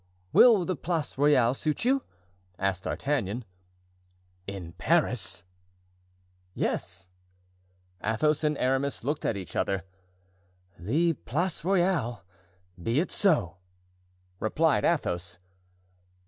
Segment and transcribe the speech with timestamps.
[0.33, 2.01] "Will the Place Royale suit you?"
[2.57, 3.45] asked D'Artagnan.
[4.47, 5.43] "In Paris?"
[6.55, 7.07] "Yes."
[8.03, 9.83] Athos and Aramis looked at each other.
[10.79, 13.57] "The Place Royale—be it so!"
[14.39, 15.37] replied Athos.